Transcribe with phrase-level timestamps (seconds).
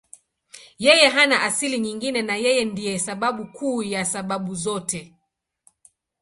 [0.85, 5.15] Yeye hana asili nyingine na Yeye ndiye sababu kuu ya sababu zote.